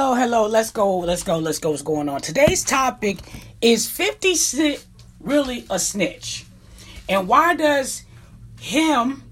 Hello, 0.00 0.14
hello. 0.14 0.46
Let's 0.46 0.70
go. 0.70 0.98
Let's 0.98 1.24
go. 1.24 1.38
Let's 1.40 1.58
go. 1.58 1.70
What's 1.70 1.82
going 1.82 2.08
on? 2.08 2.20
Today's 2.20 2.62
topic 2.62 3.18
is 3.60 3.90
50 3.90 4.36
Cent 4.36 4.86
really 5.18 5.66
a 5.70 5.80
snitch? 5.80 6.46
And 7.08 7.26
why 7.26 7.56
does 7.56 8.04
him 8.60 9.24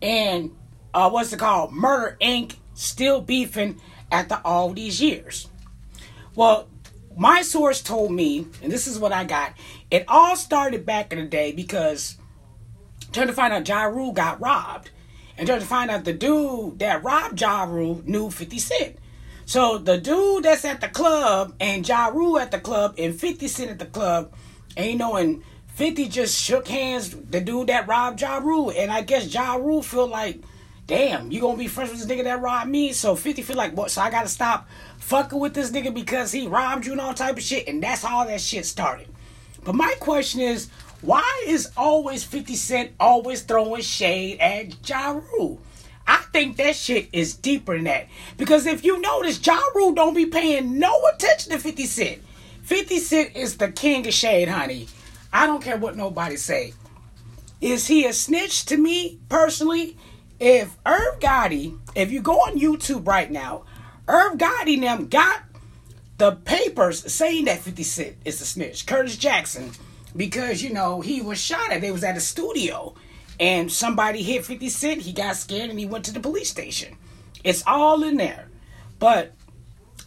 and 0.00 0.50
uh, 0.94 1.10
what's 1.10 1.34
it 1.34 1.38
called? 1.38 1.74
Murder 1.74 2.16
Inc. 2.22 2.54
still 2.72 3.20
beefing 3.20 3.82
after 4.10 4.40
all 4.46 4.72
these 4.72 4.98
years? 4.98 5.46
Well, 6.34 6.68
my 7.14 7.42
source 7.42 7.82
told 7.82 8.10
me, 8.10 8.46
and 8.62 8.72
this 8.72 8.86
is 8.86 8.98
what 8.98 9.12
I 9.12 9.24
got. 9.24 9.52
It 9.90 10.06
all 10.08 10.36
started 10.36 10.86
back 10.86 11.12
in 11.12 11.18
the 11.18 11.26
day 11.26 11.52
because 11.52 12.16
turned 13.12 13.28
to 13.28 13.34
find 13.34 13.52
out 13.52 13.68
Ja 13.68 13.82
Rule 13.82 14.12
got 14.12 14.40
robbed. 14.40 14.90
And 15.36 15.46
turned 15.46 15.60
to 15.60 15.66
find 15.68 15.90
out 15.90 16.06
the 16.06 16.14
dude 16.14 16.78
that 16.78 17.04
robbed 17.04 17.38
Ja 17.38 17.64
Rule 17.64 18.00
knew 18.06 18.30
50 18.30 18.58
Cent. 18.58 18.96
So 19.48 19.78
the 19.78 19.96
dude 19.96 20.44
that's 20.44 20.66
at 20.66 20.82
the 20.82 20.88
club 20.88 21.54
and 21.58 21.88
Ja 21.88 22.08
Rule 22.08 22.38
at 22.38 22.50
the 22.50 22.60
club 22.60 22.96
and 22.98 23.18
50 23.18 23.48
Cent 23.48 23.70
at 23.70 23.78
the 23.78 23.86
club, 23.86 24.30
and 24.76 24.90
you 24.90 24.94
know, 24.98 25.16
and 25.16 25.42
50 25.68 26.06
just 26.08 26.38
shook 26.38 26.68
hands, 26.68 27.16
the 27.30 27.40
dude 27.40 27.68
that 27.68 27.88
robbed 27.88 28.20
Ja 28.20 28.36
Rule. 28.36 28.70
And 28.76 28.90
I 28.90 29.00
guess 29.00 29.32
Ja 29.32 29.54
Rule 29.54 29.82
feel 29.82 30.06
like, 30.06 30.42
damn, 30.86 31.32
you 31.32 31.40
gonna 31.40 31.56
be 31.56 31.66
friends 31.66 31.92
with 31.92 32.06
this 32.06 32.06
nigga 32.06 32.24
that 32.24 32.42
robbed 32.42 32.70
me? 32.70 32.92
So 32.92 33.16
50 33.16 33.40
feel 33.40 33.56
like, 33.56 33.74
what? 33.74 33.90
So 33.90 34.02
I 34.02 34.10
gotta 34.10 34.28
stop 34.28 34.68
fucking 34.98 35.40
with 35.40 35.54
this 35.54 35.70
nigga 35.70 35.94
because 35.94 36.30
he 36.30 36.46
robbed 36.46 36.84
you 36.84 36.92
and 36.92 37.00
all 37.00 37.14
type 37.14 37.38
of 37.38 37.42
shit. 37.42 37.68
And 37.68 37.82
that's 37.82 38.02
how 38.02 38.26
that 38.26 38.42
shit 38.42 38.66
started. 38.66 39.08
But 39.64 39.74
my 39.74 39.94
question 39.98 40.42
is, 40.42 40.68
why 41.00 41.44
is 41.46 41.70
always 41.74 42.22
50 42.22 42.54
Cent 42.54 42.92
always 43.00 43.40
throwing 43.40 43.80
shade 43.80 44.40
at 44.40 44.86
Ja 44.86 45.12
Rule? 45.12 45.58
I 46.08 46.24
think 46.32 46.56
that 46.56 46.74
shit 46.74 47.08
is 47.12 47.34
deeper 47.34 47.76
than 47.76 47.84
that. 47.84 48.08
Because 48.38 48.66
if 48.66 48.84
you 48.84 49.00
notice, 49.00 49.44
Ja 49.46 49.60
Rule 49.74 49.92
don't 49.92 50.14
be 50.14 50.26
paying 50.26 50.78
no 50.78 50.98
attention 51.14 51.52
to 51.52 51.58
50 51.58 51.84
Cent. 51.84 52.22
50 52.62 52.98
Cent 52.98 53.36
is 53.36 53.58
the 53.58 53.70
king 53.70 54.06
of 54.06 54.14
shade, 54.14 54.48
honey. 54.48 54.88
I 55.32 55.46
don't 55.46 55.62
care 55.62 55.76
what 55.76 55.96
nobody 55.96 56.36
say. 56.36 56.72
Is 57.60 57.86
he 57.88 58.06
a 58.06 58.12
snitch 58.14 58.64
to 58.66 58.78
me 58.78 59.18
personally? 59.28 59.98
If 60.40 60.76
Irv 60.86 61.20
Gotti, 61.20 61.78
if 61.94 62.10
you 62.10 62.22
go 62.22 62.36
on 62.36 62.58
YouTube 62.58 63.06
right 63.06 63.30
now, 63.30 63.64
Irv 64.08 64.38
Gotti 64.38 64.80
them 64.80 65.08
got 65.08 65.42
the 66.16 66.32
papers 66.32 67.12
saying 67.12 67.44
that 67.44 67.58
50 67.58 67.82
Cent 67.82 68.16
is 68.24 68.40
a 68.40 68.46
snitch. 68.46 68.86
Curtis 68.86 69.16
Jackson 69.16 69.72
because 70.16 70.62
you 70.62 70.72
know 70.72 71.00
he 71.00 71.20
was 71.20 71.38
shot 71.38 71.70
at. 71.70 71.80
They 71.80 71.90
was 71.90 72.04
at 72.04 72.16
a 72.16 72.20
studio, 72.20 72.94
and 73.40 73.70
somebody 73.70 74.22
hit 74.22 74.44
Fifty 74.44 74.68
Cent. 74.68 75.02
He 75.02 75.12
got 75.12 75.36
scared 75.36 75.70
and 75.70 75.78
he 75.78 75.86
went 75.86 76.04
to 76.06 76.12
the 76.12 76.20
police 76.20 76.50
station. 76.50 76.96
It's 77.44 77.62
all 77.66 78.02
in 78.02 78.16
there, 78.16 78.48
but 78.98 79.32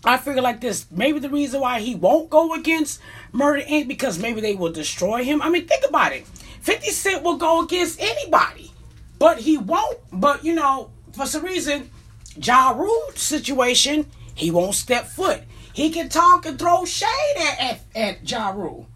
I 0.03 0.17
figure 0.17 0.41
like 0.41 0.61
this. 0.61 0.85
Maybe 0.91 1.19
the 1.19 1.29
reason 1.29 1.61
why 1.61 1.79
he 1.79 1.95
won't 1.95 2.29
go 2.29 2.53
against 2.53 2.99
Murder 3.31 3.63
Inc. 3.63 3.87
because 3.87 4.19
maybe 4.19 4.41
they 4.41 4.55
will 4.55 4.71
destroy 4.71 5.23
him. 5.23 5.41
I 5.41 5.49
mean, 5.49 5.67
think 5.67 5.85
about 5.87 6.13
it. 6.13 6.25
Fifty 6.61 6.91
Cent 6.91 7.23
will 7.23 7.37
go 7.37 7.63
against 7.63 8.01
anybody, 8.01 8.71
but 9.19 9.39
he 9.39 9.57
won't. 9.57 9.99
But 10.11 10.43
you 10.43 10.53
know, 10.53 10.91
for 11.13 11.25
some 11.25 11.43
reason, 11.43 11.89
Ja 12.35 12.71
Rule 12.71 13.11
situation, 13.15 14.07
he 14.35 14.51
won't 14.51 14.75
step 14.75 15.07
foot. 15.07 15.41
He 15.73 15.89
can 15.89 16.09
talk 16.09 16.45
and 16.45 16.59
throw 16.59 16.83
shade 16.85 17.35
at, 17.37 17.59
at, 17.59 17.79
at 17.95 18.29
Ja 18.29 18.49
Rule. 18.51 18.87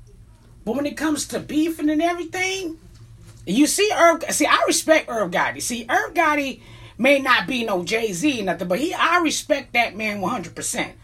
But 0.66 0.76
when 0.76 0.86
it 0.86 0.98
comes 0.98 1.28
to 1.28 1.40
beefing 1.40 1.90
and 1.90 2.02
everything, 2.02 2.80
you 3.46 3.68
see 3.68 3.92
Irv. 3.94 4.24
See, 4.30 4.46
I 4.46 4.64
respect 4.68 5.10
Irv 5.10 5.32
Gotti. 5.32 5.62
See, 5.62 5.86
Irv 5.90 6.14
Gotti 6.14 6.62
may 6.98 7.20
not 7.20 7.48
be 7.48 7.64
no 7.66 7.84
Jay 7.84 8.12
Z 8.14 8.42
nothing, 8.42 8.68
but 8.68 8.80
he, 8.80 8.94
I 8.94 9.20
respect 9.20 9.74
that 9.74 9.96
man 9.96 10.22
one 10.22 10.32
hundred 10.32 10.56
percent. 10.56 10.96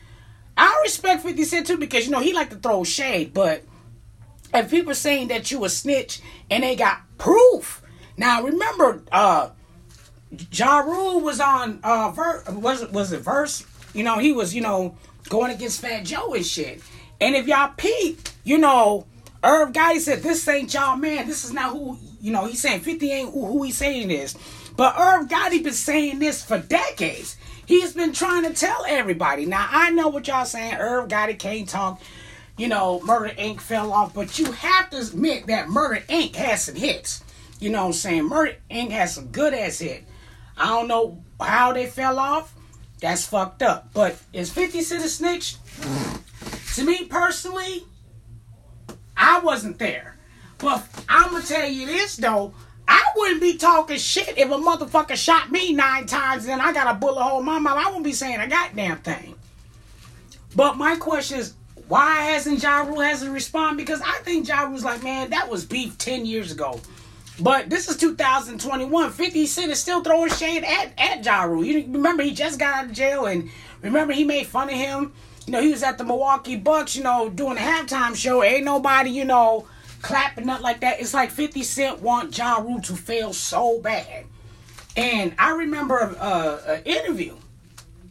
I 0.58 0.80
respect 0.84 1.24
Fifty 1.24 1.44
Cent 1.44 1.68
too 1.68 1.78
because 1.78 2.06
you 2.06 2.12
know 2.12 2.20
he 2.20 2.34
like 2.34 2.50
to 2.50 2.56
throw 2.56 2.84
shade, 2.84 3.34
but 3.34 3.64
if 4.54 4.70
people 4.70 4.94
saying 4.94 5.30
that 5.30 5.52
you 5.52 5.64
a 5.66 5.70
snitch 5.70 6.22
and 6.50 6.64
they 6.64 6.76
got 6.76 7.02
proof, 7.18 7.82
now 8.18 8.44
remember, 8.44 9.04
uh, 9.12 9.50
Ja 10.52 10.80
Rule 10.80 11.22
was 11.22 11.40
on 11.40 11.80
uh, 11.84 12.12
ver- 12.12 12.44
was 12.50 12.88
was 12.90 13.12
it 13.12 13.20
verse? 13.20 13.66
You 13.94 14.04
know 14.04 14.18
he 14.20 14.32
was 14.32 14.56
you 14.56 14.62
know 14.62 14.98
going 15.30 15.52
against 15.52 15.82
Fat 15.82 16.06
Joe 16.06 16.34
and 16.34 16.46
shit. 16.46 16.82
And 17.20 17.36
if 17.36 17.48
y'all 17.48 17.74
peep, 17.78 18.20
you 18.44 18.58
know 18.58 19.06
Irv 19.44 19.74
Gotti 19.74 20.00
said, 20.00 20.22
This 20.22 20.48
ain't 20.48 20.74
y'all 20.74 20.98
man. 20.98 21.28
This 21.28 21.44
is 21.44 21.54
not 21.54 21.72
who, 21.72 21.98
you 22.22 22.32
know, 22.32 22.46
he's 22.46 22.62
saying 22.62 22.82
50 22.82 23.12
ain't 23.12 23.34
who, 23.34 23.64
he's 23.64 23.78
saying 23.78 24.12
is. 24.12 24.36
But 24.78 24.96
Irv 24.98 25.28
Gotti 25.28 25.64
been 25.64 25.74
saying 25.74 26.20
this 26.20 26.44
for 26.44 26.58
decades. 26.60 27.36
He's 27.66 27.94
been 27.94 28.14
trying 28.14 28.44
to 28.44 28.54
tell 28.54 28.86
everybody. 28.88 29.46
Now, 29.46 29.68
I 29.70 29.92
know 29.92 30.08
what 30.08 30.28
y'all 30.28 30.46
saying. 30.46 30.76
Irv 30.76 31.10
Gotti 31.10 31.38
can't 31.38 31.68
talk. 31.68 32.02
You 32.58 32.68
know, 32.68 33.02
Murder 33.02 33.34
Inc. 33.36 33.60
fell 33.60 33.92
off. 33.92 34.14
But 34.14 34.38
you 34.38 34.52
have 34.52 34.90
to 34.92 34.98
admit 34.98 35.48
that 35.48 35.70
Murder 35.70 36.02
Inc. 36.08 36.36
has 36.36 36.66
some 36.66 36.76
hits. 36.76 37.24
You 37.60 37.70
know 37.70 37.82
what 37.82 37.88
I'm 37.88 37.94
saying? 37.94 38.26
Murder 38.26 38.56
Inc. 38.70 38.92
has 38.92 39.16
some 39.16 39.28
good 39.28 39.54
ass 39.54 39.80
hit. 39.80 40.04
I 40.58 40.68
don't 40.68 40.88
know 40.88 41.24
how 41.40 41.74
they 41.74 41.88
fell 41.88 42.20
off. 42.20 42.54
That's 43.00 43.26
fucked 43.26 43.64
up. 43.64 43.90
But 43.94 44.18
is 44.32 44.52
50 44.52 44.82
Cent 44.82 45.04
a 45.04 45.10
snitch? 45.10 45.56
to 46.76 46.84
me 46.84 47.06
personally, 47.06 47.84
I 49.18 49.40
wasn't 49.40 49.80
there. 49.80 50.18
But 50.62 50.88
I'm 51.10 51.32
gonna 51.32 51.44
tell 51.44 51.68
you 51.68 51.86
this 51.86 52.18
though. 52.18 52.54
I 52.88 53.04
wouldn't 53.16 53.42
be 53.42 53.58
talking 53.58 53.98
shit 53.98 54.38
if 54.38 54.50
a 54.50 54.56
motherfucker 54.56 55.16
shot 55.16 55.52
me 55.52 55.74
nine 55.74 56.06
times 56.06 56.46
and 56.48 56.62
I 56.62 56.74
got 56.74 56.94
a 56.94 57.00
bullet 57.00 57.22
hole 57.22 57.40
in 57.40 57.46
my 57.46 57.58
mouth. 57.58 57.78
I 57.78 57.88
wouldn't 57.88 58.04
be 58.04 58.14
saying 58.14 58.40
a 58.40 58.48
goddamn 58.48 58.98
thing. 58.98 59.36
But 60.56 60.78
my 60.78 60.98
question 60.98 61.40
is, 61.40 61.54
why 61.88 62.16
hasn't 62.24 62.62
Ja 62.62 62.82
Rule 62.82 63.00
hasn't 63.00 63.32
responded? 63.32 63.78
Because 63.78 64.02
I 64.02 64.20
think 64.24 64.48
Ja 64.48 64.64
Rule's 64.64 64.84
like, 64.84 65.04
man, 65.04 65.30
that 65.30 65.50
was 65.50 65.66
beef 65.66 65.98
10 65.98 66.26
years 66.26 66.52
ago. 66.52 66.80
But 67.40 67.70
this 67.70 67.90
is 67.90 67.98
2021. 67.98 69.12
50 69.12 69.46
Cent 69.46 69.72
is 69.72 69.80
still 69.80 70.04
throwing 70.04 70.32
shade 70.32 70.64
at, 70.64 70.92
at 70.98 71.26
Ja 71.26 71.44
Rule. 71.44 71.64
You 71.64 71.86
remember 71.88 72.24
he 72.24 72.34
just 72.34 72.60
got 72.60 72.76
out 72.76 72.86
of 72.86 72.92
jail 72.92 73.26
and 73.26 73.50
remember 73.82 74.14
he 74.14 74.26
made 74.26 74.48
fun 74.48 74.70
of 74.70 74.76
him 74.76 75.14
you 75.46 75.54
know, 75.54 75.62
he 75.62 75.72
was 75.72 75.84
at 75.84 75.98
the 75.98 76.04
Milwaukee 76.04 76.56
Bucks, 76.56 76.96
you 76.96 77.04
know, 77.04 77.30
doing 77.30 77.58
a 77.58 77.62
halftime 77.62 78.16
show. 78.16 78.44
Ain't 78.44 78.64
nobody, 78.64 79.10
you 79.10 79.26
know, 79.26 79.68
clapping 80.02 80.50
up 80.50 80.62
like 80.62 80.82
that. 80.82 81.00
It's 81.00 81.14
like 81.14 81.32
50 81.32 81.64
Cent 81.64 82.02
want 82.02 82.38
Ja 82.38 82.58
Rule 82.58 82.82
to 82.82 82.96
fail 82.96 83.34
so 83.34 83.80
bad. 83.80 84.26
And 84.96 85.34
I 85.40 85.52
remember 85.52 86.16
uh, 86.20 86.60
an 86.68 86.84
interview 86.84 87.36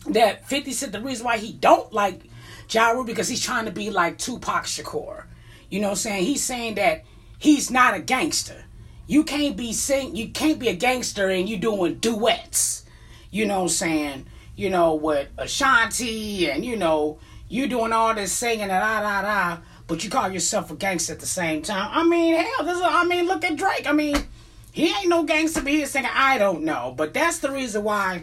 that 0.07 0.49
50 0.49 0.73
Cent, 0.73 0.93
the 0.93 1.01
reason 1.01 1.25
why 1.25 1.39
he 1.39 1.53
don't 1.53 1.93
like 1.93 2.23
Ja 2.71 2.91
Rule 2.91 3.05
because 3.05 3.29
he's 3.29 3.43
trying 3.43 3.67
to 3.67 3.73
be 3.73 3.91
like 3.91 4.19
Tupac 4.19 4.65
Shakur. 4.65 5.25
You 5.69 5.81
know 5.81 5.89
what 5.89 5.93
I'm 5.93 5.97
saying? 5.97 6.25
He's 6.25 6.43
saying 6.43 6.77
that 6.77 7.05
he's 7.39 7.71
not 7.71 7.95
a 7.95 8.01
gangster. 8.01 8.65
You 9.07 9.25
can't 9.25 9.57
be 9.57 9.73
sing 9.73 10.15
you 10.15 10.29
can't 10.29 10.59
be 10.59 10.69
a 10.69 10.75
gangster 10.75 11.29
and 11.29 11.49
you 11.49 11.57
doing 11.57 11.97
duets. 11.97 12.85
You 13.31 13.47
know 13.47 13.57
what 13.59 13.63
I'm 13.63 13.69
saying? 13.69 14.27
you 14.61 14.69
know, 14.69 14.95
with 14.95 15.27
Ashanti 15.39 16.51
and, 16.51 16.63
you 16.67 16.77
know, 16.77 17.19
you 17.49 17.67
doing 17.67 17.95
all 17.95 18.15
this 18.15 18.31
singing 18.31 18.63
and 18.63 18.71
da 18.71 19.01
da 19.01 19.23
da, 19.23 19.61
but 19.91 20.05
you 20.05 20.09
call 20.09 20.31
yourself 20.31 20.71
a 20.71 20.77
gangster 20.77 21.13
at 21.13 21.19
the 21.19 21.27
same 21.27 21.63
time. 21.63 21.91
I 21.93 22.05
mean, 22.05 22.37
hell, 22.37 22.65
this 22.65 22.77
is, 22.77 22.83
I 22.85 23.05
mean, 23.07 23.27
look 23.27 23.45
at 23.45 23.57
Drake. 23.57 23.89
I 23.89 23.93
mean, 23.93 24.17
he 24.71 24.87
ain't 24.87 25.09
no 25.09 25.25
gangster, 25.25 25.63
but 25.63 25.73
he's 25.73 25.91
singing, 25.91 26.11
I 26.15 26.39
don't 26.39 26.63
know. 26.63 26.95
But 26.97 27.13
that's 27.13 27.41
the 27.41 27.51
reason 27.51 27.83
why 27.83 28.23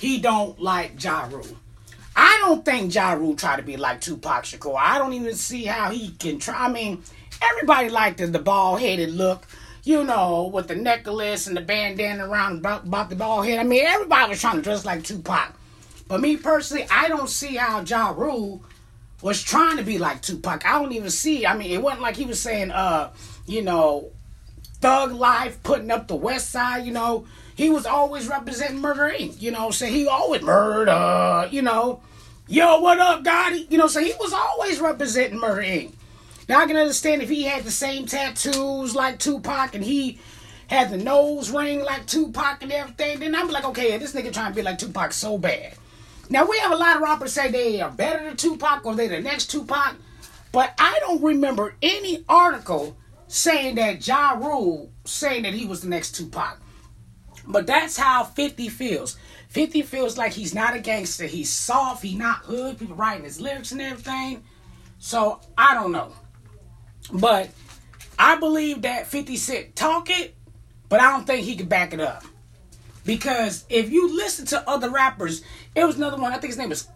he 0.00 0.18
don't 0.18 0.60
like 0.60 1.00
Ja 1.02 1.28
Rule. 1.30 1.46
I 2.16 2.38
don't 2.40 2.64
think 2.64 2.92
Ja 2.92 3.12
Rule 3.12 3.36
try 3.36 3.54
to 3.54 3.62
be 3.62 3.76
like 3.76 4.00
Tupac 4.00 4.42
Shakur. 4.42 4.74
I 4.76 4.98
don't 4.98 5.12
even 5.12 5.36
see 5.36 5.66
how 5.66 5.92
he 5.92 6.10
can 6.10 6.40
try. 6.40 6.66
I 6.66 6.68
mean, 6.68 7.04
everybody 7.40 7.90
liked 7.90 8.18
the, 8.18 8.26
the 8.26 8.40
bald 8.40 8.80
headed 8.80 9.10
look, 9.12 9.46
you 9.84 10.02
know, 10.02 10.50
with 10.52 10.66
the 10.66 10.74
necklace 10.74 11.46
and 11.46 11.56
the 11.56 11.60
bandana 11.60 12.28
around 12.28 12.58
about, 12.58 12.86
about 12.86 13.08
the 13.08 13.14
bald 13.14 13.46
head. 13.46 13.60
I 13.60 13.62
mean, 13.62 13.84
everybody 13.84 14.30
was 14.30 14.40
trying 14.40 14.56
to 14.56 14.62
dress 14.62 14.84
like 14.84 15.04
Tupac. 15.04 15.54
But 16.08 16.20
me 16.20 16.36
personally, 16.36 16.88
I 16.90 17.06
don't 17.06 17.30
see 17.30 17.54
how 17.54 17.82
Ja 17.82 18.10
Rule 18.10 18.64
was 19.24 19.42
trying 19.42 19.78
to 19.78 19.82
be 19.82 19.96
like 19.96 20.20
Tupac. 20.20 20.66
I 20.66 20.72
don't 20.72 20.92
even 20.92 21.08
see. 21.08 21.46
I 21.46 21.56
mean, 21.56 21.70
it 21.70 21.80
wasn't 21.80 22.02
like 22.02 22.14
he 22.14 22.26
was 22.26 22.38
saying, 22.38 22.70
uh, 22.70 23.10
you 23.46 23.62
know, 23.62 24.10
thug 24.82 25.12
life, 25.12 25.62
putting 25.62 25.90
up 25.90 26.08
the 26.08 26.14
West 26.14 26.50
Side. 26.50 26.84
You 26.84 26.92
know, 26.92 27.24
he 27.54 27.70
was 27.70 27.86
always 27.86 28.28
representing 28.28 28.82
Murder 28.82 29.10
Inc. 29.18 29.40
You 29.40 29.50
know, 29.50 29.70
so 29.70 29.86
he 29.86 30.06
always 30.06 30.42
murder. 30.42 31.48
You 31.50 31.62
know, 31.62 32.02
yo, 32.48 32.80
what 32.80 33.00
up, 33.00 33.24
Gotti? 33.24 33.70
You 33.70 33.78
know, 33.78 33.86
so 33.86 34.00
he 34.00 34.12
was 34.20 34.34
always 34.34 34.78
representing 34.78 35.40
Murder 35.40 35.62
Inc. 35.62 35.92
Now 36.46 36.60
I 36.60 36.66
can 36.66 36.76
understand 36.76 37.22
if 37.22 37.30
he 37.30 37.44
had 37.44 37.64
the 37.64 37.70
same 37.70 38.04
tattoos 38.04 38.94
like 38.94 39.18
Tupac 39.18 39.74
and 39.74 39.82
he 39.82 40.18
had 40.66 40.90
the 40.90 40.98
nose 40.98 41.50
ring 41.50 41.82
like 41.82 42.06
Tupac 42.06 42.62
and 42.62 42.70
everything, 42.70 43.20
then 43.20 43.34
I'm 43.34 43.48
like, 43.48 43.64
okay, 43.64 43.96
this 43.96 44.12
nigga 44.12 44.30
trying 44.34 44.52
to 44.52 44.56
be 44.56 44.60
like 44.60 44.76
Tupac 44.76 45.14
so 45.14 45.38
bad. 45.38 45.78
Now 46.30 46.46
we 46.46 46.58
have 46.58 46.72
a 46.72 46.76
lot 46.76 46.96
of 46.96 47.02
rappers 47.02 47.32
say 47.32 47.50
they 47.50 47.80
are 47.80 47.90
better 47.90 48.24
than 48.24 48.36
Tupac 48.36 48.84
or 48.84 48.94
they 48.94 49.08
the 49.08 49.20
next 49.20 49.50
Tupac, 49.50 49.96
but 50.52 50.72
I 50.78 50.98
don't 51.00 51.22
remember 51.22 51.74
any 51.82 52.24
article 52.28 52.96
saying 53.28 53.74
that 53.76 54.06
Ja 54.06 54.32
Rule 54.32 54.90
saying 55.04 55.42
that 55.42 55.54
he 55.54 55.66
was 55.66 55.82
the 55.82 55.88
next 55.88 56.14
Tupac. 56.14 56.60
But 57.46 57.66
that's 57.66 57.96
how 57.96 58.24
50 58.24 58.68
feels. 58.68 59.18
50 59.48 59.82
feels 59.82 60.16
like 60.16 60.32
he's 60.32 60.54
not 60.54 60.74
a 60.74 60.80
gangster. 60.80 61.26
He's 61.26 61.50
soft. 61.50 62.02
He 62.02 62.16
not 62.16 62.38
hood. 62.38 62.78
People 62.78 62.96
writing 62.96 63.24
his 63.24 63.40
lyrics 63.40 63.72
and 63.72 63.80
everything. 63.80 64.42
So 64.98 65.40
I 65.58 65.74
don't 65.74 65.92
know. 65.92 66.12
But 67.12 67.50
I 68.18 68.36
believe 68.36 68.82
that 68.82 69.06
50 69.06 69.36
Cent 69.36 69.76
talk 69.76 70.08
it, 70.10 70.34
but 70.88 71.00
I 71.00 71.12
don't 71.12 71.26
think 71.26 71.44
he 71.44 71.56
can 71.56 71.66
back 71.66 71.92
it 71.92 72.00
up. 72.00 72.24
Because 73.04 73.64
if 73.68 73.90
you 73.90 74.14
listen 74.14 74.46
to 74.46 74.68
other 74.68 74.90
rappers, 74.90 75.42
it 75.74 75.84
was 75.84 75.96
another 75.96 76.16
one. 76.16 76.32
I 76.32 76.38
think 76.38 76.52
his 76.52 76.58
name 76.58 76.70
was 76.70 76.88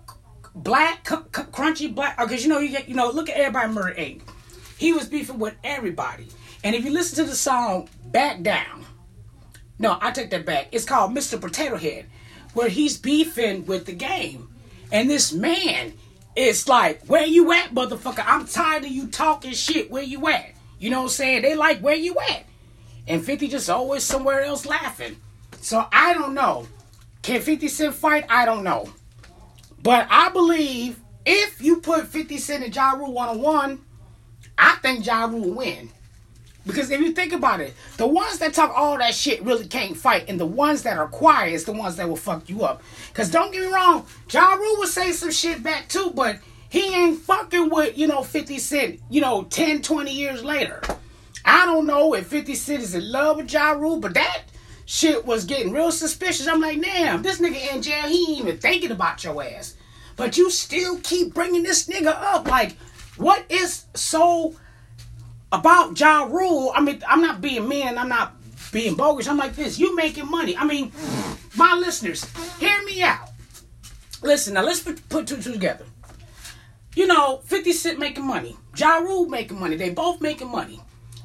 Black 0.54 1.06
C- 1.08 1.16
C- 1.16 1.42
Crunchy 1.42 1.94
Black. 1.94 2.16
Oh, 2.18 2.26
because 2.26 2.42
you 2.42 2.48
know 2.48 2.58
you 2.58 2.70
get 2.70 2.88
you 2.88 2.94
know 2.94 3.10
look 3.10 3.28
at 3.28 3.36
everybody 3.36 3.72
Murder 3.72 3.94
Inc. 3.94 4.22
He 4.78 4.92
was 4.92 5.06
beefing 5.06 5.38
with 5.38 5.54
everybody. 5.64 6.28
And 6.64 6.74
if 6.74 6.84
you 6.84 6.90
listen 6.90 7.24
to 7.24 7.30
the 7.30 7.36
song 7.36 7.88
Back 8.06 8.42
Down, 8.42 8.84
no, 9.78 9.98
I 10.00 10.10
take 10.10 10.30
that 10.30 10.46
back. 10.46 10.68
It's 10.72 10.84
called 10.84 11.14
Mr. 11.14 11.40
Potato 11.40 11.76
Head, 11.76 12.06
where 12.54 12.68
he's 12.68 12.98
beefing 12.98 13.66
with 13.66 13.86
the 13.86 13.92
game. 13.92 14.48
And 14.90 15.08
this 15.08 15.32
man 15.32 15.92
is 16.34 16.68
like, 16.68 17.04
Where 17.06 17.26
you 17.26 17.52
at, 17.52 17.74
motherfucker? 17.74 18.24
I'm 18.26 18.46
tired 18.46 18.84
of 18.84 18.90
you 18.90 19.08
talking 19.08 19.52
shit. 19.52 19.90
Where 19.90 20.02
you 20.02 20.26
at? 20.28 20.52
You 20.78 20.90
know 20.90 20.98
what 20.98 21.04
I'm 21.04 21.10
saying? 21.10 21.42
They 21.42 21.54
like, 21.54 21.80
Where 21.80 21.94
you 21.94 22.16
at? 22.30 22.44
And 23.06 23.24
50 23.24 23.48
just 23.48 23.70
always 23.70 24.04
somewhere 24.04 24.42
else 24.42 24.66
laughing. 24.66 25.16
So 25.68 25.86
I 25.92 26.14
don't 26.14 26.32
know. 26.32 26.66
Can 27.20 27.42
50 27.42 27.68
Cent 27.68 27.94
fight? 27.94 28.24
I 28.30 28.46
don't 28.46 28.64
know. 28.64 28.90
But 29.82 30.06
I 30.08 30.30
believe 30.30 30.98
if 31.26 31.60
you 31.60 31.82
put 31.82 32.06
50 32.06 32.38
Cent 32.38 32.64
and 32.64 32.74
Ja 32.74 32.92
Rule 32.92 33.12
one 33.12 33.28
on 33.28 33.42
one, 33.42 33.84
I 34.56 34.76
think 34.76 35.04
Ja 35.04 35.26
Rule 35.26 35.40
will 35.40 35.52
win. 35.52 35.90
Because 36.66 36.90
if 36.90 37.02
you 37.02 37.12
think 37.12 37.34
about 37.34 37.60
it, 37.60 37.74
the 37.98 38.06
ones 38.06 38.38
that 38.38 38.54
talk 38.54 38.72
all 38.74 38.96
that 38.96 39.12
shit 39.12 39.42
really 39.42 39.66
can't 39.66 39.94
fight, 39.94 40.24
and 40.30 40.40
the 40.40 40.46
ones 40.46 40.84
that 40.84 40.96
are 40.96 41.06
quiet 41.06 41.52
is 41.52 41.66
the 41.66 41.72
ones 41.72 41.96
that 41.96 42.08
will 42.08 42.16
fuck 42.16 42.48
you 42.48 42.62
up. 42.62 42.82
Because 43.08 43.30
don't 43.30 43.52
get 43.52 43.60
me 43.60 43.70
wrong, 43.70 44.06
Ja 44.30 44.54
Rule 44.54 44.76
will 44.78 44.86
say 44.86 45.12
some 45.12 45.30
shit 45.30 45.62
back 45.62 45.86
too, 45.90 46.12
but 46.14 46.38
he 46.70 46.94
ain't 46.94 47.20
fucking 47.20 47.68
with, 47.68 47.98
you 47.98 48.06
know, 48.06 48.22
50 48.22 48.58
Cent, 48.58 49.00
you 49.10 49.20
know, 49.20 49.42
10, 49.42 49.82
20 49.82 50.14
years 50.14 50.42
later. 50.42 50.80
I 51.44 51.66
don't 51.66 51.86
know 51.86 52.14
if 52.14 52.26
50 52.26 52.54
Cent 52.54 52.82
is 52.82 52.94
in 52.94 53.12
love 53.12 53.36
with 53.36 53.52
Ja 53.52 53.72
Rule, 53.72 54.00
but 54.00 54.14
that 54.14 54.44
shit 54.88 55.26
was 55.26 55.44
getting 55.44 55.70
real 55.70 55.92
suspicious. 55.92 56.48
I'm 56.48 56.62
like, 56.62 56.80
damn, 56.80 57.20
this 57.20 57.38
nigga 57.38 57.74
in 57.74 57.82
jail, 57.82 58.08
he 58.08 58.30
ain't 58.30 58.40
even 58.40 58.56
thinking 58.56 58.90
about 58.90 59.22
your 59.22 59.44
ass. 59.44 59.76
But 60.16 60.38
you 60.38 60.50
still 60.50 60.98
keep 61.00 61.34
bringing 61.34 61.62
this 61.62 61.86
nigga 61.86 62.06
up. 62.06 62.48
Like, 62.48 62.72
what 63.18 63.44
is 63.50 63.84
so 63.94 64.56
about 65.52 66.00
Ja 66.00 66.22
Rule? 66.22 66.72
I 66.74 66.80
mean, 66.80 67.02
I'm 67.06 67.20
not 67.20 67.42
being 67.42 67.68
mean, 67.68 67.98
I'm 67.98 68.08
not 68.08 68.34
being 68.72 68.94
bogus. 68.94 69.28
I'm 69.28 69.36
like 69.36 69.54
this. 69.54 69.78
You 69.78 69.94
making 69.94 70.30
money. 70.30 70.56
I 70.56 70.64
mean, 70.64 70.90
my 71.54 71.74
listeners, 71.74 72.24
hear 72.58 72.82
me 72.84 73.02
out. 73.02 73.28
Listen, 74.22 74.54
now 74.54 74.62
let's 74.62 74.80
put, 74.80 75.08
two 75.10 75.22
two 75.22 75.52
together. 75.52 75.84
You 76.96 77.06
know, 77.06 77.42
50 77.44 77.72
Cent 77.74 77.98
making 77.98 78.26
money. 78.26 78.56
Ja 78.74 78.96
Rule 78.96 79.26
making 79.28 79.60
money. 79.60 79.76
They 79.76 79.90
both 79.90 80.22
making 80.22 80.50
money. 80.50 80.80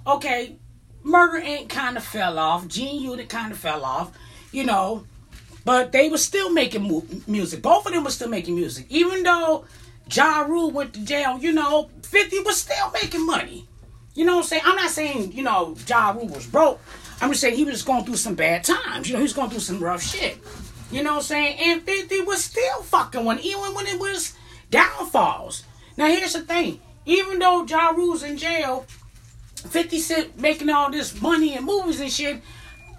Okay, 0.06 0.58
Murder 1.04 1.46
Inc. 1.46 1.70
kind 1.70 1.98
of 1.98 2.04
fell 2.04 2.40
off. 2.40 2.68
G 2.68 2.90
Unit 2.98 3.30
kind 3.30 3.52
of 3.52 3.58
fell 3.58 3.84
off. 3.84 4.12
You 4.52 4.64
know, 4.64 5.04
but 5.66 5.92
they 5.92 6.10
were 6.10 6.18
still 6.18 6.52
making 6.52 6.84
mu- 6.84 7.02
music. 7.28 7.62
Both 7.62 7.86
of 7.86 7.94
them 7.94 8.04
were 8.04 8.12
still 8.12 8.30
making 8.30 8.56
music. 8.56 8.86
Even 8.90 9.24
though 9.24 9.66
Ja 10.12 10.42
Rule 10.42 10.72
went 10.72 10.94
to 10.94 11.06
jail, 11.06 11.38
you 11.40 11.52
know, 11.52 11.90
50 12.04 12.40
was 12.42 12.62
still 12.62 12.92
making 12.92 13.26
money. 13.26 13.68
You 14.16 14.26
know 14.26 14.36
what 14.36 14.44
I'm 14.44 14.48
saying? 14.48 14.62
I'm 14.66 14.76
not 14.76 14.92
saying, 14.92 15.32
you 15.32 15.44
know, 15.44 15.76
Ja 15.88 16.12
Rule 16.12 16.28
was 16.28 16.46
broke. 16.46 16.80
I'm 17.22 17.30
just 17.30 17.42
saying 17.42 17.56
he 17.56 17.66
was 17.66 17.82
going 17.84 18.04
through 18.06 18.18
some 18.18 18.36
bad 18.36 18.64
times. 18.64 19.08
You 19.08 19.14
know, 19.14 19.20
he 19.20 19.24
was 19.24 19.34
going 19.34 19.50
through 19.50 19.62
some 19.62 19.80
rough 19.80 20.04
shit. 20.04 20.38
You 20.92 21.02
know 21.04 21.12
what 21.14 21.18
I'm 21.18 21.24
saying? 21.24 21.58
And 21.60 21.82
50 21.82 22.22
was 22.22 22.44
still 22.44 22.84
fucking 22.84 23.26
one, 23.26 23.40
even 23.40 23.74
when 23.74 23.88
it 23.88 24.00
was 24.00 24.34
downfalls. 24.70 25.64
Now, 25.98 26.08
here's 26.08 26.34
the 26.34 26.42
thing. 26.42 26.80
Even 27.06 27.40
though 27.40 27.66
Ja 27.66 27.90
Rule's 27.90 28.24
in 28.24 28.38
jail, 28.38 28.86
50 29.68 30.00
Cent 30.00 30.40
making 30.40 30.70
all 30.70 30.92
this 30.92 31.20
money 31.22 31.56
and 31.56 31.66
movies 31.66 32.00
and 32.00 32.12
shit, 32.12 32.42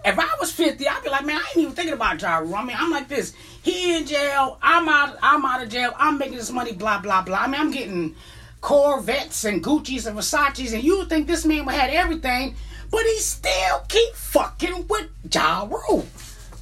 if 0.05 0.19
I 0.19 0.28
was 0.38 0.52
50, 0.52 0.87
I'd 0.87 1.02
be 1.02 1.08
like, 1.08 1.25
man, 1.25 1.37
I 1.37 1.49
ain't 1.49 1.56
even 1.56 1.72
thinking 1.72 1.94
about 1.94 2.20
Ja 2.20 2.38
Rule. 2.38 2.55
I 2.55 2.64
mean, 2.64 2.76
I'm 2.78 2.90
like 2.90 3.08
this. 3.08 3.34
He 3.62 3.96
in 3.96 4.06
jail. 4.06 4.58
I'm 4.61 4.88
out. 4.88 5.16
I'm 5.22 5.44
out 5.44 5.62
of 5.62 5.70
jail. 5.70 5.94
I'm 5.96 6.19
making 6.19 6.37
this 6.37 6.50
money. 6.50 6.72
Blah 6.72 7.00
blah 7.00 7.22
blah. 7.22 7.38
I 7.38 7.46
mean, 7.46 7.61
I'm 7.61 7.70
getting 7.70 8.14
Corvettes 8.61 9.44
and 9.44 9.64
Gucci's 9.64 10.06
and 10.06 10.16
Versace's, 10.16 10.72
and 10.72 10.82
you 10.82 10.99
would 10.99 11.08
think 11.08 11.26
this 11.26 11.46
man 11.46 11.64
would 11.64 11.75
have 11.75 11.90
everything, 11.90 12.55
but 12.90 13.02
he 13.02 13.19
still 13.19 13.81
keep 13.88 14.14
fucking 14.14 14.88
with 14.88 15.08
Ja 15.32 15.69
Rule. 15.70 16.06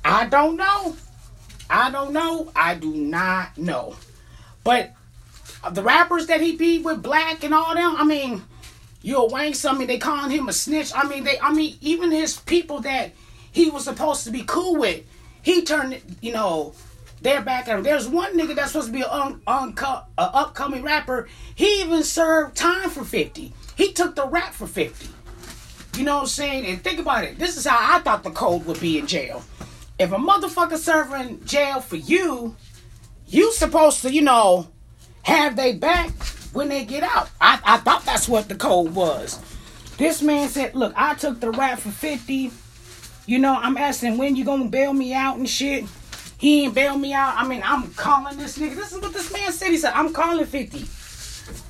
I 0.05 0.27
don't 0.27 0.57
know. 0.57 0.97
I 1.69 1.91
don't 1.91 2.13
know. 2.13 2.53
I 2.55 2.75
do 2.75 2.93
not 2.93 3.57
know. 3.57 3.97
But 4.63 4.93
the 5.73 5.83
rappers 5.83 6.27
that 6.27 6.41
he 6.41 6.57
beat 6.57 6.85
with 6.85 7.03
Black 7.03 7.45
and 7.45 7.55
all 7.55 7.75
them, 7.75 7.97
I 7.97 8.05
mean, 8.05 8.43
you 9.03 9.17
a 9.17 9.29
Wayne 9.29 9.55
something. 9.55 9.87
They 9.87 9.99
calling 9.99 10.31
him 10.31 10.49
a 10.49 10.53
snitch. 10.53 10.93
I 10.95 11.07
mean, 11.07 11.25
they. 11.25 11.39
I 11.41 11.53
mean, 11.53 11.77
even 11.81 12.11
his 12.11 12.39
people 12.39 12.81
that 12.81 13.13
he 13.51 13.71
was 13.71 13.85
supposed 13.85 14.25
to 14.25 14.31
be 14.31 14.45
cool 14.47 14.77
with, 14.77 15.05
he 15.43 15.63
turned. 15.63 16.01
You 16.21 16.33
know, 16.33 16.75
they're 17.21 17.43
back 17.43 17.69
at 17.69 17.77
him. 17.77 17.83
There's 17.83 18.09
one 18.09 18.39
nigga 18.39 18.55
that's 18.55 18.73
supposed 18.73 18.89
to 18.89 18.93
be 18.93 19.03
an 19.03 19.11
un, 19.11 19.43
un, 19.47 19.75
a 19.79 20.05
upcoming 20.23 20.83
rapper. 20.83 21.29
He 21.55 21.83
even 21.83 22.03
served 22.03 22.57
time 22.57 22.91
for 22.91 23.05
fifty. 23.05 23.53
He 23.77 23.93
took 23.93 24.15
the 24.15 24.27
rap 24.27 24.53
for 24.53 24.67
fifty. 24.67 25.09
You 25.97 26.05
know 26.05 26.15
what 26.15 26.23
I'm 26.23 26.29
saying? 26.29 26.67
And 26.67 26.83
think 26.83 26.99
about 26.99 27.25
it. 27.25 27.39
This 27.39 27.57
is 27.57 27.67
how 27.67 27.97
I 27.97 28.01
thought 28.01 28.23
the 28.23 28.31
code 28.31 28.65
would 28.65 28.81
be 28.81 28.99
in 28.99 29.07
jail. 29.07 29.45
If 29.99 30.11
a 30.11 30.17
motherfucker 30.17 30.79
serving 30.79 31.45
jail 31.45 31.81
for 31.81 31.97
you, 31.97 32.57
you 33.27 33.53
supposed 33.53 34.01
to, 34.03 34.13
you 34.13 34.23
know, 34.23 34.69
have 35.23 35.55
they 35.55 35.75
back 35.75 36.11
when 36.53 36.69
they 36.69 36.85
get 36.85 37.03
out. 37.03 37.31
I, 37.41 37.61
I 37.65 37.77
thought 37.79 38.05
that's 38.05 38.29
what 38.29 38.49
the 38.49 38.55
code 38.55 38.95
was. 38.95 39.41
This 39.97 40.23
man 40.23 40.49
said, 40.49 40.75
look, 40.75 40.93
I 40.97 41.15
took 41.15 41.41
the 41.41 41.51
rap 41.51 41.79
for 41.79 41.91
50. 41.91 42.51
You 43.27 43.39
know, 43.39 43.55
I'm 43.55 43.77
asking 43.77 44.19
when 44.19 44.37
you 44.37 44.45
gonna 44.45 44.69
bail 44.69 44.93
me 44.93 45.15
out 45.15 45.37
and 45.37 45.49
shit. 45.49 45.85
He 46.39 46.65
ain't 46.65 46.75
bail 46.75 46.99
me 46.99 47.13
out. 47.13 47.35
I 47.37 47.47
mean, 47.47 47.63
I'm 47.65 47.93
calling 47.95 48.37
this 48.37 48.59
nigga. 48.59 48.75
This 48.75 48.93
is 48.93 49.01
what 49.01 49.13
this 49.13 49.33
man 49.33 49.53
said. 49.53 49.69
He 49.69 49.77
said, 49.77 49.93
I'm 49.95 50.13
calling 50.13 50.45
50. 50.45 50.85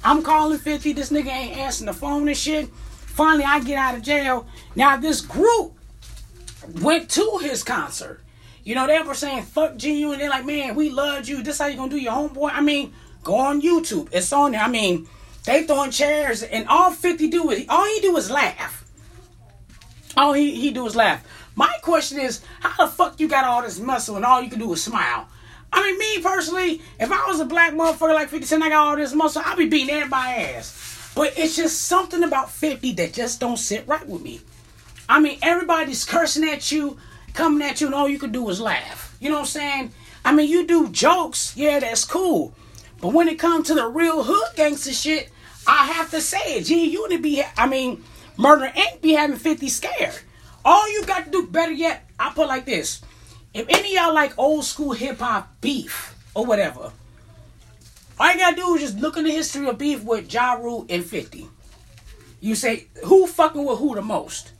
I'm 0.02 0.22
calling 0.22 0.58
50. 0.58 0.92
This 0.94 1.10
nigga 1.10 1.26
ain't 1.26 1.58
answering 1.58 1.86
the 1.86 1.92
phone 1.92 2.26
and 2.26 2.36
shit. 2.36 2.68
Finally, 2.68 3.44
I 3.44 3.60
get 3.60 3.76
out 3.76 3.96
of 3.96 4.02
jail. 4.02 4.46
Now, 4.74 4.96
this 4.96 5.20
group 5.20 5.74
went 6.80 7.10
to 7.10 7.38
his 7.42 7.62
concert. 7.62 8.20
You 8.64 8.74
know, 8.74 8.86
they 8.86 9.00
were 9.00 9.14
saying, 9.14 9.42
fuck 9.42 9.76
G.U. 9.76 10.12
And 10.12 10.20
they're 10.20 10.30
like, 10.30 10.46
man, 10.46 10.74
we 10.74 10.88
loved 10.88 11.28
you. 11.28 11.42
This 11.42 11.58
how 11.58 11.66
you 11.66 11.76
gonna 11.76 11.90
do 11.90 11.98
your 11.98 12.12
homeboy? 12.12 12.50
I 12.52 12.60
mean, 12.60 12.94
go 13.22 13.36
on 13.36 13.62
YouTube. 13.62 14.08
It's 14.12 14.32
on 14.32 14.52
there. 14.52 14.60
I 14.60 14.68
mean, 14.68 15.08
they 15.44 15.64
throwing 15.64 15.90
chairs 15.90 16.42
and 16.42 16.68
all 16.68 16.90
50 16.90 17.28
do 17.28 17.50
is, 17.50 17.64
all 17.68 17.84
he 17.84 18.00
do 18.00 18.16
is 18.16 18.30
laugh. 18.30 18.84
All 20.16 20.32
he, 20.32 20.54
he 20.54 20.70
do 20.70 20.86
is 20.86 20.94
laugh. 20.94 21.26
My 21.54 21.74
question 21.82 22.18
is, 22.18 22.42
how 22.60 22.86
the 22.86 22.90
fuck 22.90 23.20
you 23.20 23.28
got 23.28 23.44
all 23.44 23.62
this 23.62 23.78
muscle 23.78 24.16
and 24.16 24.24
all 24.24 24.42
you 24.42 24.50
can 24.50 24.58
do 24.58 24.72
is 24.72 24.82
smile? 24.82 25.28
I 25.72 25.82
mean, 25.82 25.98
me 25.98 26.22
personally, 26.22 26.82
if 27.00 27.10
I 27.10 27.26
was 27.26 27.40
a 27.40 27.44
black 27.44 27.72
motherfucker 27.72 28.14
like 28.14 28.28
50 28.28 28.46
Cent, 28.46 28.62
I 28.62 28.68
got 28.68 28.86
all 28.86 28.96
this 28.96 29.14
muscle, 29.14 29.42
I'd 29.44 29.56
be 29.56 29.68
beating 29.68 29.94
everybody's 29.94 30.56
ass. 30.56 31.12
But 31.14 31.34
it's 31.36 31.56
just 31.56 31.82
something 31.82 32.22
about 32.22 32.50
50 32.50 32.92
that 32.92 33.12
just 33.12 33.40
don't 33.40 33.56
sit 33.56 33.86
right 33.86 34.06
with 34.06 34.22
me. 34.22 34.40
I 35.08 35.20
mean, 35.20 35.38
everybody's 35.42 36.04
cursing 36.04 36.48
at 36.48 36.70
you, 36.72 36.98
coming 37.34 37.66
at 37.66 37.80
you, 37.80 37.86
and 37.86 37.94
all 37.94 38.08
you 38.08 38.18
can 38.18 38.32
do 38.32 38.48
is 38.48 38.60
laugh. 38.60 39.16
You 39.20 39.28
know 39.28 39.36
what 39.36 39.40
I'm 39.40 39.46
saying? 39.46 39.92
I 40.24 40.32
mean, 40.32 40.48
you 40.48 40.66
do 40.66 40.88
jokes, 40.88 41.54
yeah, 41.56 41.80
that's 41.80 42.04
cool. 42.04 42.54
But 43.02 43.12
when 43.12 43.28
it 43.28 43.38
comes 43.38 43.66
to 43.66 43.74
the 43.74 43.88
real 43.88 44.22
hood 44.22 44.54
gangster 44.54 44.92
shit, 44.92 45.28
I 45.66 45.86
have 45.86 46.12
to 46.12 46.20
say 46.20 46.56
it. 46.56 46.64
G 46.64 46.88
Unit 46.88 47.20
be, 47.20 47.42
I 47.58 47.66
mean, 47.66 48.04
Murder 48.38 48.72
Inc. 48.74 49.02
be 49.02 49.12
having 49.12 49.36
50 49.36 49.68
scared. 49.68 50.14
All 50.64 50.90
you 50.90 51.04
got 51.04 51.24
to 51.24 51.30
do, 51.30 51.48
better 51.48 51.72
yet, 51.72 52.08
I 52.16 52.32
put 52.32 52.46
like 52.46 52.64
this. 52.64 53.02
If 53.52 53.66
any 53.68 53.96
y'all 53.96 54.14
like 54.14 54.38
old 54.38 54.64
school 54.64 54.92
hip 54.92 55.18
hop 55.18 55.60
beef 55.60 56.16
or 56.32 56.46
whatever, 56.46 56.92
all 58.20 58.32
you 58.32 58.38
gotta 58.38 58.54
do 58.54 58.76
is 58.76 58.82
just 58.82 58.98
look 58.98 59.16
in 59.16 59.24
the 59.24 59.32
history 59.32 59.66
of 59.66 59.78
beef 59.78 60.04
with 60.04 60.32
Ja 60.32 60.52
Rule 60.52 60.86
and 60.88 61.04
50. 61.04 61.48
You 62.40 62.54
say, 62.54 62.86
who 63.04 63.26
fucking 63.26 63.64
with 63.64 63.80
who 63.80 63.96
the 63.96 64.02
most? 64.02 64.52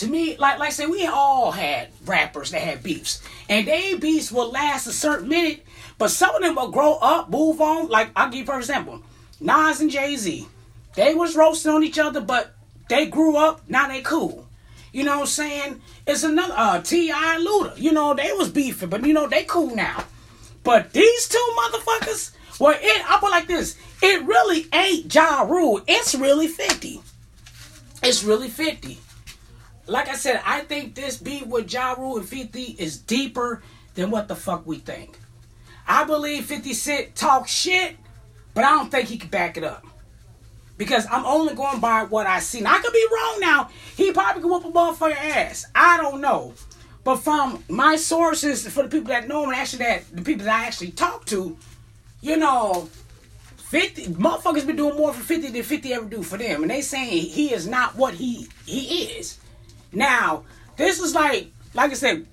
To 0.00 0.08
me, 0.08 0.34
like 0.38 0.58
like 0.58 0.68
I 0.68 0.72
said, 0.72 0.88
we 0.88 1.06
all 1.06 1.52
had 1.52 1.88
rappers 2.06 2.52
that 2.52 2.62
had 2.62 2.82
beefs. 2.82 3.22
And 3.50 3.68
they 3.68 3.92
beefs 3.92 4.32
will 4.32 4.50
last 4.50 4.86
a 4.86 4.92
certain 4.92 5.28
minute, 5.28 5.66
but 5.98 6.10
some 6.10 6.34
of 6.34 6.40
them 6.40 6.54
will 6.54 6.70
grow 6.70 6.94
up, 6.94 7.28
move 7.28 7.60
on. 7.60 7.88
Like 7.88 8.10
I'll 8.16 8.30
give 8.30 8.40
you 8.40 8.44
for 8.46 8.56
example. 8.56 9.02
Nas 9.40 9.82
and 9.82 9.90
Jay-Z. 9.90 10.48
They 10.94 11.14
was 11.14 11.36
roasting 11.36 11.72
on 11.72 11.84
each 11.84 11.98
other, 11.98 12.22
but 12.22 12.54
they 12.88 13.06
grew 13.06 13.36
up, 13.36 13.60
now 13.68 13.88
they 13.88 14.00
cool. 14.00 14.46
You 14.90 15.04
know 15.04 15.16
what 15.16 15.20
I'm 15.20 15.26
saying? 15.26 15.82
It's 16.06 16.24
another 16.24 16.54
uh 16.56 16.80
T.I. 16.80 17.44
Luda. 17.46 17.76
You 17.76 17.92
know, 17.92 18.14
they 18.14 18.32
was 18.32 18.48
beefing, 18.48 18.88
but 18.88 19.04
you 19.04 19.12
know, 19.12 19.28
they 19.28 19.44
cool 19.44 19.76
now. 19.76 20.04
But 20.64 20.94
these 20.94 21.28
two 21.28 21.54
motherfuckers, 21.58 22.32
well, 22.58 22.74
it 22.80 23.10
I 23.10 23.18
put 23.20 23.32
like 23.32 23.48
this. 23.48 23.76
It 24.02 24.24
really 24.24 24.64
ain't 24.72 25.14
Ja 25.14 25.42
Rule. 25.42 25.82
It's 25.86 26.14
really 26.14 26.48
50. 26.48 27.02
It's 28.02 28.24
really 28.24 28.48
50. 28.48 28.98
Like 29.86 30.08
I 30.08 30.14
said, 30.14 30.40
I 30.44 30.60
think 30.60 30.94
this 30.94 31.16
beef 31.16 31.46
with 31.46 31.72
Ja 31.72 31.94
Rule 31.94 32.18
and 32.18 32.28
50 32.28 32.62
is 32.78 32.98
deeper 32.98 33.62
than 33.94 34.10
what 34.10 34.28
the 34.28 34.36
fuck 34.36 34.66
we 34.66 34.78
think. 34.78 35.18
I 35.86 36.04
believe 36.04 36.44
50 36.46 36.72
Cent 36.74 37.16
talk 37.16 37.48
shit, 37.48 37.96
but 38.54 38.64
I 38.64 38.70
don't 38.70 38.90
think 38.90 39.08
he 39.08 39.18
can 39.18 39.30
back 39.30 39.56
it 39.56 39.64
up. 39.64 39.84
Because 40.76 41.06
I'm 41.10 41.26
only 41.26 41.54
going 41.54 41.80
by 41.80 42.04
what 42.04 42.26
I 42.26 42.40
see. 42.40 42.60
Now, 42.60 42.76
I 42.76 42.78
could 42.78 42.92
be 42.92 43.06
wrong 43.12 43.38
now. 43.40 43.70
He 43.96 44.12
probably 44.12 44.42
could 44.42 44.50
whoop 44.50 44.64
a 44.64 44.70
motherfucker 44.70 45.16
ass. 45.16 45.66
I 45.74 45.96
don't 45.98 46.20
know. 46.20 46.54
But 47.04 47.16
from 47.16 47.64
my 47.68 47.96
sources, 47.96 48.66
for 48.68 48.84
the 48.84 48.88
people 48.88 49.08
that 49.08 49.28
know 49.28 49.44
him, 49.44 49.50
actually 49.50 49.84
that 49.84 50.04
the 50.14 50.22
people 50.22 50.44
that 50.46 50.62
I 50.62 50.66
actually 50.66 50.92
talk 50.92 51.24
to, 51.26 51.56
you 52.20 52.36
know, 52.36 52.88
50 53.56 54.06
motherfuckers 54.08 54.66
been 54.66 54.76
doing 54.76 54.96
more 54.96 55.12
for 55.12 55.22
50 55.22 55.48
than 55.48 55.62
50 55.62 55.92
ever 55.92 56.06
do 56.06 56.22
for 56.22 56.36
them. 56.36 56.62
And 56.62 56.70
they 56.70 56.82
saying 56.82 57.10
he 57.10 57.52
is 57.52 57.66
not 57.66 57.96
what 57.96 58.14
he 58.14 58.48
he 58.66 59.04
is. 59.04 59.38
Now, 59.92 60.44
this 60.76 61.00
is 61.00 61.14
like 61.14 61.50
like 61.74 61.90
I 61.90 61.94
said, 61.94 62.26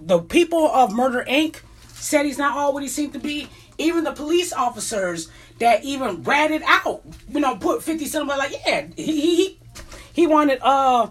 the 0.00 0.20
people 0.20 0.66
of 0.68 0.94
Murder 0.94 1.24
Inc. 1.28 1.60
said 1.94 2.26
he's 2.26 2.38
not 2.38 2.56
all 2.56 2.72
what 2.72 2.82
he 2.82 2.88
seemed 2.88 3.12
to 3.14 3.18
be. 3.18 3.48
Even 3.78 4.04
the 4.04 4.12
police 4.12 4.52
officers 4.52 5.30
that 5.60 5.84
even 5.84 6.22
ratted 6.22 6.62
out, 6.66 7.02
you 7.28 7.40
know, 7.40 7.56
put 7.56 7.82
50 7.82 8.06
Cent 8.06 8.26
like, 8.26 8.52
yeah, 8.66 8.86
he 8.96 9.36
he 9.36 9.58
he 10.12 10.26
wanted 10.26 10.58
uh 10.62 11.08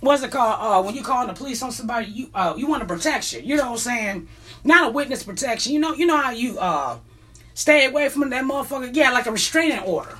what's 0.00 0.22
it 0.22 0.30
called? 0.30 0.58
Uh 0.60 0.82
when 0.82 0.94
you 0.94 1.02
call 1.02 1.26
the 1.26 1.34
police 1.34 1.62
on 1.62 1.72
somebody, 1.72 2.06
you 2.06 2.30
uh 2.34 2.54
you 2.56 2.66
want 2.66 2.82
a 2.82 2.86
protection. 2.86 3.44
You 3.44 3.56
know 3.56 3.64
what 3.64 3.72
I'm 3.72 3.78
saying? 3.78 4.28
Not 4.64 4.88
a 4.88 4.92
witness 4.92 5.22
protection. 5.22 5.72
You 5.72 5.80
know, 5.80 5.94
you 5.94 6.06
know 6.06 6.16
how 6.16 6.30
you 6.30 6.58
uh 6.58 6.98
Stay 7.56 7.86
away 7.86 8.10
from 8.10 8.28
that 8.28 8.44
motherfucker. 8.44 8.94
Yeah, 8.94 9.12
like 9.12 9.24
a 9.24 9.32
restraining 9.32 9.78
order. 9.78 10.14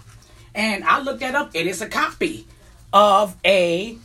And 0.54 0.82
I 0.84 1.00
looked 1.00 1.20
that 1.20 1.34
up. 1.34 1.50
It 1.52 1.66
is 1.66 1.82
a 1.82 1.86
copy 1.86 2.46
of 2.94 3.36
a 3.44 3.98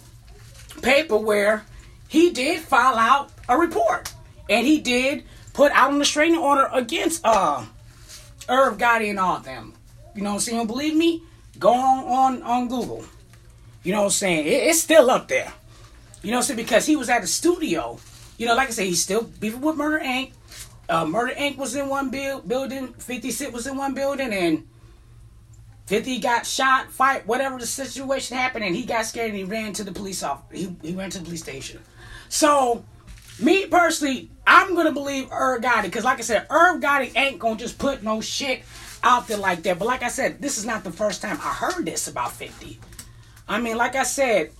paper 0.81 1.17
where 1.17 1.65
he 2.07 2.31
did 2.31 2.61
file 2.61 2.95
out 2.95 3.31
a 3.47 3.57
report. 3.57 4.13
And 4.49 4.65
he 4.65 4.79
did 4.79 5.23
put 5.53 5.71
out 5.71 5.91
an 5.91 5.99
restraining 5.99 6.39
order 6.39 6.69
against 6.73 7.25
uh 7.25 7.65
Irv 8.49 8.77
Gotti 8.77 9.09
and 9.09 9.19
all 9.19 9.37
of 9.37 9.43
them. 9.43 9.73
You 10.15 10.23
know 10.23 10.31
what 10.31 10.35
I'm 10.35 10.39
saying? 10.41 10.67
Believe 10.67 10.95
me? 10.95 11.23
Go 11.59 11.73
on 11.73 12.03
on, 12.05 12.43
on 12.43 12.67
Google. 12.67 13.05
You 13.83 13.93
know 13.93 13.99
what 13.99 14.05
I'm 14.05 14.11
saying? 14.11 14.45
It, 14.45 14.67
it's 14.69 14.81
still 14.81 15.09
up 15.09 15.27
there. 15.27 15.53
You 16.21 16.31
know 16.31 16.37
what 16.37 16.43
I'm 16.43 16.47
saying? 16.47 16.57
Because 16.57 16.85
he 16.85 16.95
was 16.95 17.09
at 17.09 17.23
a 17.23 17.27
studio. 17.27 17.99
You 18.37 18.47
know, 18.47 18.55
like 18.55 18.69
I 18.69 18.71
said, 18.71 18.85
he's 18.85 19.01
still 19.01 19.23
beefing 19.39 19.61
with 19.61 19.75
Murder 19.75 20.03
Inc. 20.03 20.33
Uh, 20.89 21.05
Murder 21.05 21.33
Inc. 21.33 21.57
was 21.57 21.75
in 21.75 21.87
one 21.87 22.09
build, 22.09 22.47
building. 22.47 22.93
50 22.93 23.31
Cent 23.31 23.53
was 23.53 23.67
in 23.67 23.77
one 23.77 23.93
building, 23.93 24.33
and 24.33 24.67
50 25.87 26.19
got 26.19 26.45
shot, 26.45 26.91
fight, 26.91 27.27
whatever 27.27 27.57
the 27.57 27.65
situation 27.65 28.37
happened, 28.37 28.63
and 28.63 28.75
he 28.75 28.85
got 28.85 29.05
scared 29.05 29.29
and 29.29 29.37
he 29.37 29.43
ran 29.43 29.73
to 29.73 29.83
the 29.83 29.91
police 29.91 30.23
office. 30.23 30.57
He, 30.57 30.75
he 30.81 30.95
ran 30.95 31.09
to 31.11 31.19
the 31.19 31.25
police 31.25 31.41
station. 31.41 31.81
So, 32.29 32.85
me 33.39 33.65
personally, 33.65 34.29
I'm 34.47 34.75
gonna 34.75 34.91
believe 34.91 35.29
Irv 35.31 35.61
Gotti 35.61 35.83
because, 35.83 36.03
like 36.03 36.19
I 36.19 36.21
said, 36.21 36.47
Irv 36.49 36.81
Gotti 36.81 37.11
ain't 37.15 37.39
gonna 37.39 37.57
just 37.57 37.77
put 37.77 38.03
no 38.03 38.21
shit 38.21 38.63
out 39.03 39.27
there 39.27 39.37
like 39.37 39.63
that. 39.63 39.79
But 39.79 39.85
like 39.85 40.03
I 40.03 40.09
said, 40.09 40.41
this 40.41 40.57
is 40.57 40.65
not 40.65 40.83
the 40.83 40.91
first 40.91 41.21
time 41.21 41.37
I 41.41 41.53
heard 41.53 41.85
this 41.85 42.07
about 42.07 42.31
50. 42.33 42.79
I 43.47 43.59
mean, 43.59 43.77
like 43.77 43.95
I 43.95 44.03
said, 44.03 44.51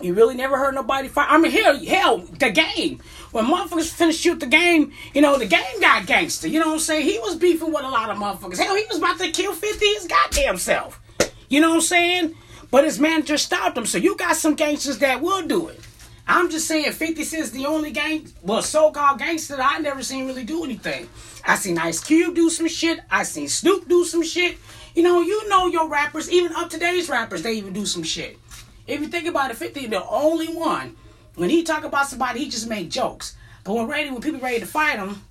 you 0.00 0.14
really 0.14 0.34
never 0.34 0.58
heard 0.58 0.74
nobody 0.74 1.08
fight. 1.08 1.28
I 1.30 1.38
mean, 1.38 1.52
hell, 1.52 1.78
hell, 1.84 2.18
the 2.18 2.50
game. 2.50 3.00
When 3.32 3.46
motherfuckers 3.46 3.90
finished 3.90 4.20
shoot 4.20 4.40
the 4.40 4.46
game, 4.46 4.92
you 5.12 5.22
know, 5.22 5.38
the 5.38 5.46
game 5.46 5.80
got 5.80 6.06
gangster. 6.06 6.48
You 6.48 6.60
know 6.60 6.66
what 6.66 6.74
I'm 6.74 6.80
saying? 6.80 7.06
He 7.06 7.18
was 7.18 7.36
beefing 7.36 7.72
with 7.72 7.84
a 7.84 7.88
lot 7.88 8.10
of 8.10 8.18
motherfuckers. 8.18 8.58
Hell, 8.58 8.76
he 8.76 8.84
was 8.88 8.98
about 8.98 9.18
to 9.18 9.30
kill 9.30 9.52
50 9.52 9.84
his 9.84 10.06
goddamn 10.06 10.58
self. 10.58 11.00
You 11.48 11.60
know 11.60 11.70
what 11.70 11.76
I'm 11.76 11.80
saying? 11.82 12.34
But 12.70 12.84
his 12.84 12.98
manager 12.98 13.38
stopped 13.38 13.78
him. 13.78 13.86
So 13.86 13.98
you 13.98 14.16
got 14.16 14.36
some 14.36 14.54
gangsters 14.54 14.98
that 14.98 15.20
will 15.20 15.46
do 15.46 15.68
it. 15.68 15.80
I'm 16.26 16.50
just 16.50 16.66
saying 16.66 16.90
50 16.90 17.22
Cent's 17.22 17.50
the 17.50 17.66
only 17.66 17.90
gang, 17.90 18.26
well, 18.42 18.62
so-called 18.62 19.18
gangster 19.18 19.56
that 19.56 19.76
I 19.76 19.78
never 19.78 20.02
seen 20.02 20.26
really 20.26 20.44
do 20.44 20.64
anything. 20.64 21.08
I 21.46 21.56
seen 21.56 21.78
Ice 21.78 22.02
Cube 22.02 22.34
do 22.34 22.48
some 22.48 22.66
shit. 22.66 23.00
I 23.10 23.24
seen 23.24 23.48
Snoop 23.48 23.88
do 23.88 24.04
some 24.04 24.22
shit. 24.22 24.56
You 24.94 25.02
know, 25.02 25.20
you 25.20 25.46
know 25.48 25.66
your 25.66 25.88
rappers, 25.88 26.30
even 26.30 26.54
up 26.54 26.70
today's 26.70 27.10
rappers, 27.10 27.42
they 27.42 27.52
even 27.54 27.74
do 27.74 27.84
some 27.84 28.02
shit. 28.02 28.38
If 28.86 29.00
you 29.00 29.08
think 29.08 29.26
about 29.26 29.50
it, 29.50 29.56
50 29.56 29.86
the 29.86 30.04
only 30.04 30.48
one. 30.48 30.96
When 31.34 31.50
he 31.50 31.62
talk 31.62 31.84
about 31.84 32.06
somebody, 32.06 32.40
he 32.40 32.50
just 32.50 32.68
make 32.68 32.90
jokes. 32.90 33.36
But 33.64 33.74
when 33.74 33.86
ready, 33.86 34.10
when 34.10 34.20
people 34.20 34.40
ready 34.40 34.60
to 34.60 34.66
fight 34.66 34.98
him, 34.98 35.22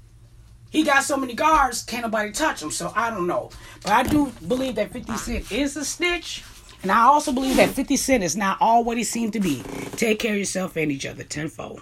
he 0.70 0.84
got 0.84 1.04
so 1.04 1.16
many 1.18 1.34
guards, 1.34 1.84
can't 1.84 2.04
nobody 2.04 2.32
touch 2.32 2.62
him. 2.62 2.72
So 2.72 2.92
I 2.96 3.10
don't 3.12 3.28
know. 3.28 3.52
But 3.84 3.92
I 3.92 4.04
do 4.04 4.32
believe 4.48 4.76
that 4.76 4.92
50 4.92 5.16
Cent 5.18 5.52
is 5.52 5.78
a 5.78 5.86
snitch. 5.86 6.44
And 6.82 6.92
I 6.92 7.04
also 7.04 7.32
believe 7.32 7.56
that 7.58 7.70
50 7.70 7.96
Cent 7.96 8.24
is 8.24 8.36
not 8.36 8.58
all 8.60 8.84
what 8.84 8.98
he 8.98 9.04
seemed 9.04 9.34
to 9.34 9.40
be. 9.40 9.64
Take 9.96 10.20
care 10.20 10.34
of 10.34 10.40
yourself 10.40 10.76
and 10.76 10.92
each 10.92 11.06
other 11.06 11.24
tenfold. 11.24 11.82